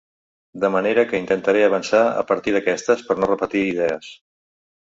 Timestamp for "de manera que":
0.63-1.19